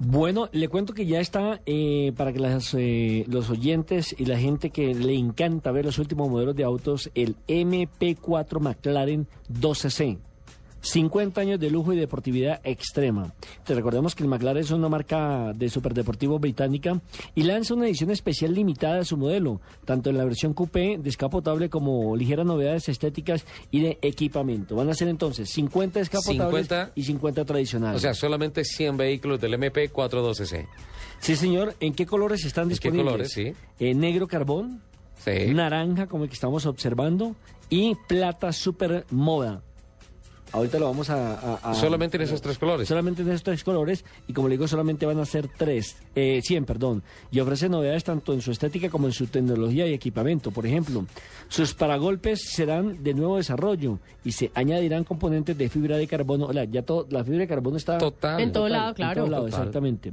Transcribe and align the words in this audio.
Bueno, 0.00 0.48
le 0.52 0.68
cuento 0.68 0.94
que 0.94 1.06
ya 1.06 1.18
está 1.18 1.60
eh, 1.66 2.12
para 2.16 2.32
que 2.32 2.38
eh, 2.74 3.24
los 3.26 3.50
oyentes 3.50 4.14
y 4.16 4.26
la 4.26 4.38
gente 4.38 4.70
que 4.70 4.94
le 4.94 5.14
encanta 5.14 5.72
ver 5.72 5.86
los 5.86 5.98
últimos 5.98 6.30
modelos 6.30 6.54
de 6.54 6.62
autos, 6.62 7.10
el 7.16 7.34
MP4 7.48 8.60
McLaren 8.60 9.26
12C. 9.52 10.18
50 10.80 11.40
años 11.40 11.60
de 11.60 11.70
lujo 11.70 11.92
y 11.92 11.96
deportividad 11.96 12.60
extrema. 12.64 13.32
Te 13.64 13.74
recordemos 13.74 14.14
que 14.14 14.22
el 14.22 14.28
McLaren 14.28 14.62
es 14.62 14.70
una 14.70 14.88
marca 14.88 15.52
de 15.54 15.68
superdeportivo 15.68 16.38
británica 16.38 17.00
y 17.34 17.42
lanza 17.42 17.74
una 17.74 17.86
edición 17.86 18.10
especial 18.10 18.54
limitada 18.54 18.96
de 18.96 19.04
su 19.04 19.16
modelo, 19.16 19.60
tanto 19.84 20.10
en 20.10 20.18
la 20.18 20.24
versión 20.24 20.54
coupé, 20.54 20.98
descapotable, 21.02 21.68
como 21.68 22.16
ligeras 22.16 22.46
novedades 22.46 22.88
estéticas 22.88 23.44
y 23.70 23.80
de 23.80 23.98
equipamiento. 24.02 24.76
Van 24.76 24.88
a 24.88 24.94
ser 24.94 25.08
entonces 25.08 25.50
50 25.50 25.98
descapotables 25.98 26.66
50. 26.68 26.92
y 26.94 27.02
50 27.02 27.44
tradicionales. 27.44 27.96
O 27.96 28.00
sea, 28.00 28.14
solamente 28.14 28.64
100 28.64 28.96
vehículos 28.96 29.40
del 29.40 29.54
MP 29.54 29.90
412C. 29.92 30.66
sí, 31.20 31.36
señor. 31.36 31.74
¿En 31.80 31.92
qué 31.94 32.06
colores 32.06 32.44
están 32.44 32.64
¿En 32.64 32.68
qué 32.68 32.74
disponibles? 32.90 33.04
colores, 33.04 33.32
sí? 33.32 33.52
Eh, 33.80 33.94
negro 33.94 34.28
carbón, 34.28 34.80
Sí. 35.18 35.52
naranja, 35.52 36.06
como 36.06 36.24
el 36.24 36.30
que 36.30 36.34
estamos 36.34 36.64
observando, 36.66 37.34
y 37.68 37.96
plata 38.06 38.52
super 38.52 39.04
moda. 39.10 39.62
Ahorita 40.52 40.78
lo 40.78 40.86
vamos 40.86 41.10
a... 41.10 41.34
a- 41.34 41.70
a- 41.70 41.74
Solamente 41.74 42.16
en 42.16 42.22
esos 42.22 42.40
tres 42.40 42.58
colores. 42.58 42.88
Solamente 42.88 43.22
en 43.22 43.28
esos 43.28 43.42
tres 43.42 43.62
colores, 43.64 44.04
y 44.26 44.32
como 44.32 44.48
le 44.48 44.54
digo, 44.54 44.66
solamente 44.66 45.04
van 45.06 45.18
a 45.18 45.24
ser 45.24 45.48
tres, 45.48 45.96
eh, 46.14 46.40
100, 46.42 46.64
perdón. 46.64 47.02
Y 47.30 47.40
ofrece 47.40 47.68
novedades 47.68 48.04
tanto 48.04 48.32
en 48.32 48.40
su 48.40 48.50
estética 48.50 48.88
como 48.88 49.06
en 49.06 49.12
su 49.12 49.26
tecnología 49.26 49.86
y 49.86 49.92
equipamiento. 49.92 50.50
Por 50.50 50.66
ejemplo, 50.66 51.04
sus 51.48 51.74
paragolpes 51.74 52.40
serán 52.50 53.02
de 53.02 53.14
nuevo 53.14 53.36
desarrollo 53.36 53.98
y 54.24 54.32
se 54.32 54.50
añadirán 54.54 55.04
componentes 55.04 55.56
de 55.58 55.68
fibra 55.68 55.96
de 55.98 56.06
carbono. 56.06 56.46
Hola, 56.46 56.64
ya 56.64 56.82
todo, 56.82 57.06
la 57.10 57.22
fibra 57.24 57.40
de 57.40 57.48
carbono 57.48 57.76
está... 57.76 57.98
Total. 57.98 58.40
En 58.40 58.52
todo 58.52 58.64
Total, 58.64 58.78
lado, 58.78 58.88
en 58.90 58.94
claro. 58.94 59.20
todo 59.22 59.30
lado, 59.30 59.44
Total. 59.44 59.58
exactamente. 59.60 60.12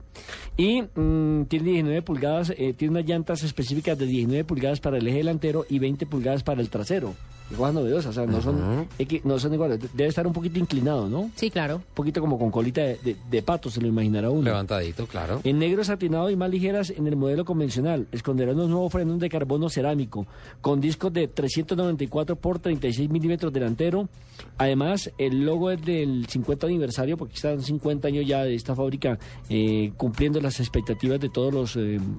Y 0.57 0.81
mm, 0.81 1.45
tiene 1.45 1.71
19 1.71 2.01
pulgadas, 2.01 2.51
eh, 2.57 2.73
tiene 2.73 2.91
unas 2.99 3.05
llantas 3.09 3.43
específicas 3.43 3.97
de 3.97 4.05
19 4.05 4.43
pulgadas 4.43 4.79
para 4.79 4.97
el 4.97 5.07
eje 5.07 5.17
delantero 5.17 5.65
y 5.69 5.79
20 5.79 6.05
pulgadas 6.05 6.43
para 6.43 6.61
el 6.61 6.69
trasero. 6.69 7.13
Cosas 7.55 7.73
novedosas, 7.75 8.09
o 8.09 8.13
sea, 8.13 8.25
no 8.25 8.41
son, 8.41 8.87
equi- 8.97 9.21
no 9.23 9.37
son 9.37 9.53
iguales. 9.53 9.79
Debe 9.93 10.09
estar 10.09 10.25
un 10.25 10.33
poquito 10.33 10.57
inclinado, 10.59 11.07
¿no? 11.07 11.21
Un 11.21 11.31
Sí, 11.35 11.51
claro. 11.51 11.81
poquito 11.93 12.19
como 12.19 12.39
con 12.39 12.49
colita 12.49 12.81
de, 12.81 12.97
de- 13.03 13.15
de 13.29 13.41
pato, 13.43 13.69
se 13.69 13.79
lo 13.81 13.87
imaginará 13.87 14.29
uno. 14.31 14.41
Levantadito, 14.41 15.05
claro. 15.05 15.41
En 15.43 15.59
negro 15.59 15.83
satinado 15.83 16.29
y 16.31 16.35
más 16.35 16.49
ligeras 16.49 16.89
en 16.89 17.05
el 17.07 17.15
modelo 17.15 17.45
convencional. 17.45 18.07
Esconderán 18.11 18.55
unos 18.55 18.69
nuevos 18.69 18.91
frenos 18.91 19.19
de 19.19 19.29
carbono 19.29 19.69
cerámico 19.69 20.25
con 20.61 20.81
discos 20.81 21.13
de 21.13 21.27
394 21.27 22.35
por 22.35 22.59
36 22.59 23.09
milímetros 23.09 23.53
delantero. 23.53 24.09
Además, 24.57 25.11
el 25.17 25.45
logo 25.45 25.71
es 25.71 25.81
del 25.85 26.25
50 26.27 26.65
aniversario 26.67 27.15
porque 27.17 27.35
están 27.35 27.61
50 27.61 28.07
años 28.07 28.25
ya 28.27 28.43
de 28.43 28.55
esta 28.55 28.75
fábrica 28.75 29.17
eh, 29.49 29.91
cumpliendo 29.97 30.41
las 30.41 30.59
expectativas 30.59 31.19
de 31.19 31.29
todas 31.29 31.75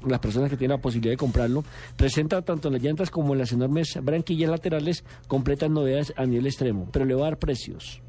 las 0.07 0.19
personas 0.21 0.51
que 0.51 0.57
tienen 0.57 0.77
la 0.77 0.83
posibilidad 0.83 1.13
de 1.13 1.17
comprarlo. 1.19 1.65
Presenta 1.97 2.43
tanto 2.43 2.69
en 2.69 2.75
las 2.75 2.83
llantas 2.83 3.11
como 3.11 3.33
en 3.33 3.41
las 3.41 3.53
enormes 3.53 3.99
branquillas 4.03 4.51
laterales 4.51 5.05
completas 5.29 5.71
novedades 5.71 6.13
a 6.17 6.27
nivel 6.27 6.47
extremo, 6.47 6.89
pero 6.93 7.05
le 7.05 7.15
va 7.15 7.23
a 7.23 7.31
dar 7.31 7.39
precios. 7.39 8.01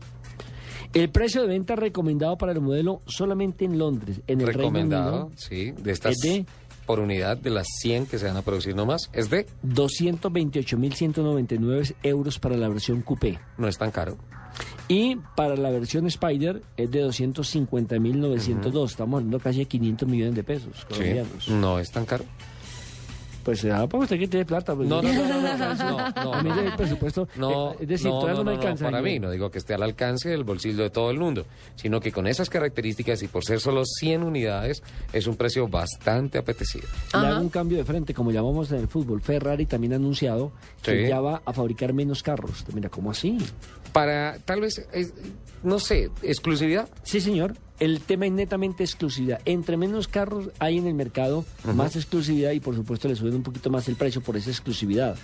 El 0.94 1.10
precio 1.10 1.42
de 1.42 1.48
venta 1.50 1.76
recomendado 1.76 2.38
para 2.38 2.54
el 2.54 2.62
modelo 2.62 3.02
solamente 3.06 3.66
en 3.66 3.78
Londres, 3.78 4.22
en 4.28 4.40
el 4.42 4.48
Reino 4.48 4.60
Recomendado, 4.62 5.26
Unido, 5.26 5.38
sí, 5.38 5.72
de 5.72 5.92
estas 5.92 6.14
es 6.14 6.20
de- 6.22 6.46
por 6.86 7.00
unidad 7.02 7.36
de 7.38 7.50
las 7.50 7.68
100 7.82 8.06
que 8.06 8.18
se 8.18 8.26
van 8.28 8.38
a 8.38 8.42
producir 8.42 8.74
nomás, 8.74 9.10
es 9.12 9.30
de, 9.30 9.46
228.199 9.64 11.94
euros 12.04 12.40
para 12.40 12.56
la 12.58 12.70
versión 12.70 13.02
coupé. 13.02 13.38
no 13.58 13.68
es 13.68 13.78
tan 13.78 13.92
caro. 13.92 14.18
Y 14.88 15.18
para 15.36 15.56
la 15.58 15.70
versión 15.70 16.08
Spider 16.08 16.62
es 16.78 16.90
de 16.90 17.04
250.902. 17.04 18.86
Estamos 18.90 19.18
hablando 19.18 19.40
casi 19.40 19.60
de 19.60 19.66
500 19.66 20.08
millones 20.10 20.34
de 20.36 20.44
pesos 20.44 20.88
Sí, 20.92 21.52
no 21.52 21.78
es 21.80 21.92
tan 21.92 22.06
caro. 22.06 22.24
Pues 23.48 23.64
ah, 23.64 23.88
para 23.88 24.04
usted 24.04 24.20
que 24.20 24.28
tiene 24.28 24.46
plata. 24.46 24.76
pues, 24.76 24.90
No, 24.90 25.02
no, 25.02 25.08
no, 25.14 25.24
no, 25.26 25.42
no, 25.42 25.74
no, 25.74 26.24
no, 26.26 26.34
A 26.34 26.44
mí 26.44 26.50
no. 26.50 26.60
el 26.60 26.76
presupuesto, 26.76 27.30
No, 27.38 27.72
eh, 27.72 27.78
es 27.80 27.88
decir, 27.88 28.08
no, 28.08 28.20
todavía 28.20 28.34
no, 28.34 28.44
no, 28.44 28.44
me 28.44 28.52
no, 28.52 28.58
no, 28.58 28.62
alcanza. 28.68 28.86
para 28.92 29.02
mí, 29.02 29.20
no 29.20 29.32
digo 29.32 29.50
que 29.50 29.58
esté 29.60 29.74
al 29.74 29.84
alcance 29.84 30.28
del 30.28 30.44
bolsillo 30.44 30.84
de 30.84 30.90
todo 30.90 31.12
el 31.12 31.18
mundo, 31.18 31.46
sino 31.78 32.02
que 32.02 32.12
con 32.12 32.28
esas 32.28 32.50
características 32.50 33.24
y 33.24 33.30
por 33.30 33.46
ser 33.46 33.62
solo 33.62 33.84
100 33.86 34.24
unidades, 34.24 34.84
es 35.14 35.28
un 35.28 35.38
precio 35.38 35.66
bastante 35.70 36.38
apetecido. 36.38 36.88
Le 37.14 37.26
hago 37.26 37.40
un 37.40 37.48
cambio 37.48 37.78
de 37.78 37.86
frente, 37.86 38.14
como 38.14 38.32
llamamos 38.32 38.70
en 38.74 38.80
el 38.80 38.90
fútbol. 38.90 39.22
Ferrari 39.22 39.66
también 39.66 39.94
ha 39.94 39.96
anunciado 39.96 40.52
que 40.84 41.04
Sí. 41.04 41.08
ya 41.08 41.22
va 41.22 41.42
a 41.46 41.54
fabricar 41.54 41.94
menos 41.94 42.24
carros. 42.24 42.66
Mira, 42.74 42.90
¿cómo 42.90 43.12
así? 43.12 43.38
Para, 43.94 44.40
tal 44.44 44.60
vez, 44.60 44.86
es- 44.92 45.14
no 45.64 45.80
sé, 45.80 46.10
exclusividad. 46.22 46.90
Sí, 47.04 47.22
señor. 47.22 47.54
El 47.80 48.02
tema 48.02 48.26
es 48.26 48.32
netamente 48.32 48.84
exclusividad. 48.84 49.40
Entre 49.46 49.78
menos 49.78 50.08
carros 50.08 50.50
hay 50.60 50.78
en 50.78 50.88
el 50.88 50.94
mercado, 50.96 51.46
más 51.76 51.96
exclusividad 51.96 52.52
y 52.52 52.60
por 52.60 52.76
supuesto 52.76 53.08
le 53.08 53.16
suben 53.16 53.36
un 53.36 53.44
poquito 53.44 53.70
más 53.70 53.88
el 53.88 53.96
precio 53.96 54.22
por 54.22 54.36
esa 54.36 54.50
exclusividad. 54.50 55.16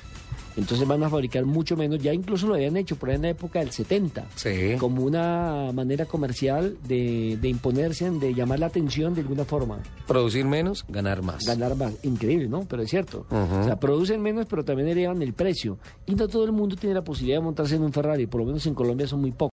Entonces 0.56 0.88
van 0.88 1.04
a 1.04 1.10
fabricar 1.10 1.46
mucho 1.46 1.76
menos. 1.76 2.00
Ya 2.00 2.14
incluso 2.14 2.48
lo 2.48 2.56
habían 2.56 2.78
hecho 2.78 2.96
por 2.96 3.10
ahí 3.10 3.16
en 3.16 3.24
la 3.24 3.30
época 3.30 3.60
del 3.60 3.72
70. 3.72 4.26
Sí. 4.36 4.76
Como 4.78 5.04
una 5.04 5.72
manera 5.74 6.06
comercial 6.06 6.78
de, 6.88 7.38
de 7.42 7.50
imponerse, 7.50 8.10
de 8.12 8.34
llamar 8.34 8.60
la 8.60 8.68
atención 8.68 9.16
de 9.16 9.22
alguna 9.22 9.46
forma. 9.46 9.80
Producir 10.08 10.46
menos, 10.46 10.86
ganar 10.88 11.22
más. 11.22 11.46
Ganar 11.46 11.76
más. 11.76 11.94
Increíble, 12.04 12.48
¿no? 12.48 12.66
Pero 12.68 12.84
es 12.84 12.90
cierto. 12.90 13.26
O 13.30 13.64
sea, 13.64 13.80
producen 13.80 14.22
menos, 14.22 14.46
pero 14.48 14.64
también 14.64 14.90
elevan 14.90 15.22
el 15.22 15.34
precio. 15.34 15.80
Y 16.06 16.16
no 16.16 16.28
todo 16.28 16.46
el 16.46 16.52
mundo 16.52 16.76
tiene 16.76 16.94
la 16.94 17.04
posibilidad 17.04 17.40
de 17.40 17.46
montarse 17.46 17.76
en 17.76 17.84
un 17.84 17.92
Ferrari. 17.92 18.28
Por 18.28 18.42
lo 18.42 18.48
menos 18.48 18.66
en 18.68 18.76
Colombia 18.76 19.08
son 19.08 19.22
muy 19.22 19.32
pocos. 19.32 19.52